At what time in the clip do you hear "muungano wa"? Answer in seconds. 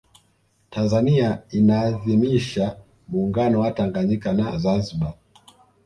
3.07-3.71